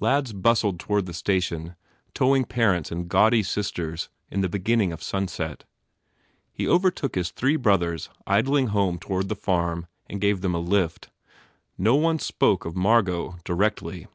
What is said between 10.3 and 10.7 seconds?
them a